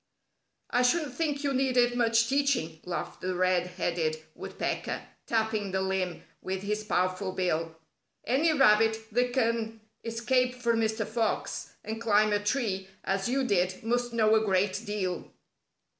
[0.71, 6.23] "I shouldn't think you needed much teaching," laughed the Red Headed Woodpecker, tapping the limb
[6.41, 7.75] with his powerful bill.
[8.25, 11.05] "Any rabbit that can escape from Mr.
[11.05, 15.31] Fox and climb a tree as you did must know a great deal."